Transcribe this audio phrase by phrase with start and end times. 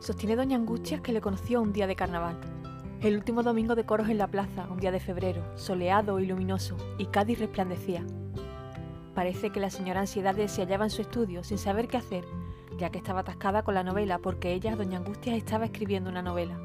[0.00, 2.38] Sostiene doña Angustias que le conoció un día de carnaval.
[3.00, 6.76] El último domingo de coros en la plaza, un día de febrero, soleado y luminoso,
[6.98, 8.04] y Cádiz resplandecía.
[9.14, 12.24] Parece que la señora Ansiedades se hallaba en su estudio sin saber qué hacer,
[12.78, 16.60] ya que estaba atascada con la novela porque ella, doña Angustias, estaba escribiendo una novela.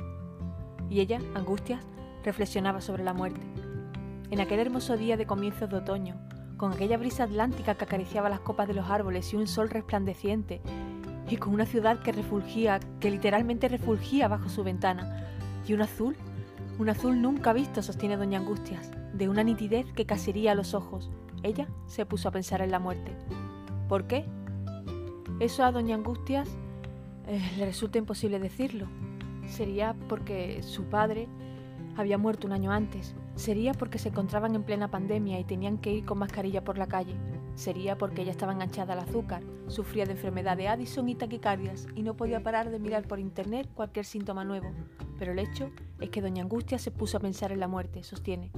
[0.90, 1.84] Y ella, Angustias,
[2.24, 3.42] reflexionaba sobre la muerte.
[4.30, 6.20] En aquel hermoso día de comienzos de otoño,
[6.58, 10.62] con aquella brisa atlántica que acariciaba las copas de los árboles y un sol resplandeciente,
[11.30, 15.28] y con una ciudad que refulgía, que literalmente refulgía bajo su ventana,
[15.68, 16.16] y un azul,
[16.80, 20.06] un azul nunca visto, sostiene doña Angustias, de una nitidez que
[20.50, 21.10] a los ojos.
[21.44, 23.12] Ella se puso a pensar en la muerte.
[23.88, 24.26] ¿Por qué?
[25.40, 26.50] Eso a doña Angustias
[27.28, 28.88] eh, le resulta imposible decirlo.
[29.48, 31.28] Sería porque su padre
[31.96, 33.16] había muerto un año antes.
[33.36, 36.88] Sería porque se encontraban en plena pandemia y tenían que ir con mascarilla por la
[36.88, 37.16] calle.
[37.56, 42.02] Sería porque ella estaba enganchada al azúcar, sufría de enfermedad de Addison y taquicardias y
[42.02, 44.72] no podía parar de mirar por internet cualquier síntoma nuevo.
[45.20, 48.52] Pero el hecho es que doña Angustia se puso a pensar en la muerte, sostiene.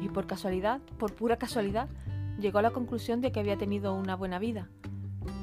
[0.00, 1.88] Y por casualidad, por pura casualidad,
[2.38, 4.68] llegó a la conclusión de que había tenido una buena vida,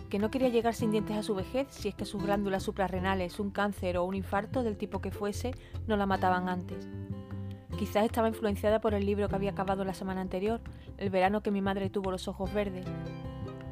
[0.09, 3.39] que no quería llegar sin dientes a su vejez si es que sus glándulas suprarrenales,
[3.39, 5.51] un cáncer o un infarto del tipo que fuese,
[5.85, 6.87] no la mataban antes.
[7.77, 10.61] Quizás estaba influenciada por el libro que había acabado la semana anterior,
[10.97, 12.85] el verano que mi madre tuvo los ojos verdes.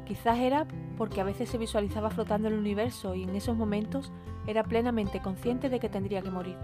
[0.06, 4.12] Quizás era porque a veces se visualizaba flotando el universo y en esos momentos
[4.46, 6.56] era plenamente consciente de que tendría que morir.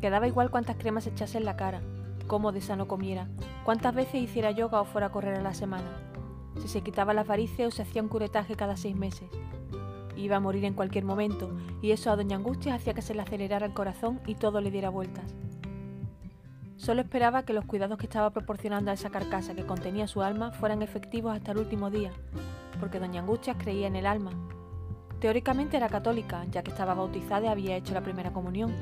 [0.00, 1.80] Quedaba igual cuántas cremas echase en la cara,
[2.26, 3.28] cómo de sano comiera,
[3.64, 6.10] cuántas veces hiciera yoga o fuera a correr a la semana,
[6.60, 9.30] si se quitaba la varices o se hacía un curetaje cada seis meses.
[10.16, 11.50] Iba a morir en cualquier momento,
[11.80, 14.72] y eso a Doña Angustia hacía que se le acelerara el corazón y todo le
[14.72, 15.36] diera vueltas.
[16.80, 20.50] Solo esperaba que los cuidados que estaba proporcionando a esa carcasa que contenía su alma
[20.50, 22.10] fueran efectivos hasta el último día,
[22.80, 24.30] porque Doña Angustias creía en el alma.
[25.20, 28.74] Teóricamente era católica, ya que estaba bautizada y había hecho la primera comunión,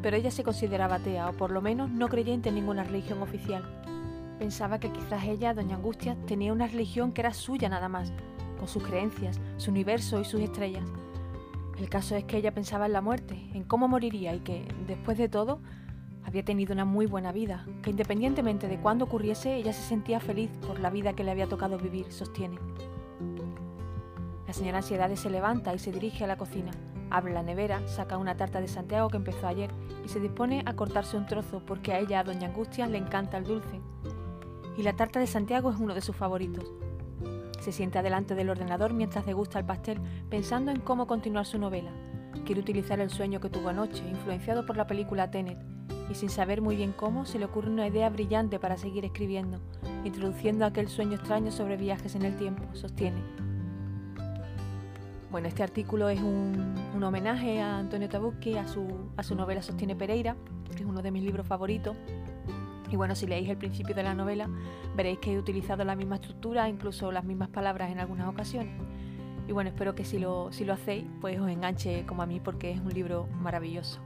[0.00, 3.62] pero ella se consideraba atea, o por lo menos no creyente en ninguna religión oficial.
[4.38, 8.10] Pensaba que quizás ella, Doña Angustias, tenía una religión que era suya nada más,
[8.58, 10.84] con sus creencias, su universo y sus estrellas.
[11.78, 15.18] El caso es que ella pensaba en la muerte, en cómo moriría y que, después
[15.18, 15.60] de todo,
[16.24, 20.50] había tenido una muy buena vida, que independientemente de cuándo ocurriese, ella se sentía feliz
[20.66, 22.58] por la vida que le había tocado vivir, sostiene.
[24.46, 26.72] La señora Ansiedades se levanta y se dirige a la cocina.
[27.10, 29.70] Abre la nevera, saca una tarta de Santiago que empezó ayer
[30.04, 33.38] y se dispone a cortarse un trozo porque a ella, a Doña Angustia, le encanta
[33.38, 33.80] el dulce.
[34.76, 36.72] Y la tarta de Santiago es uno de sus favoritos.
[37.60, 41.90] Se sienta delante del ordenador mientras degusta el pastel, pensando en cómo continuar su novela.
[42.44, 45.73] Quiere utilizar el sueño que tuvo anoche, influenciado por la película Tenet,
[46.10, 49.60] y sin saber muy bien cómo, se le ocurre una idea brillante para seguir escribiendo,
[50.04, 53.22] introduciendo aquel sueño extraño sobre viajes en el tiempo, sostiene.
[55.30, 58.86] Bueno, este artículo es un, homenaje a Antonio Tabucchi, a su,
[59.16, 60.36] a su novela Sostiene Pereira,
[60.74, 61.96] que es uno de mis libros favoritos.
[62.90, 64.48] Y bueno, si leéis el principio de la novela,
[64.96, 68.80] veréis que he utilizado la misma estructura, incluso las mismas palabras en algunas ocasiones.
[69.48, 72.40] Y bueno, espero que si lo, si lo hacéis, pues os enganche como a mí,
[72.40, 74.00] porque es un libro maravilloso.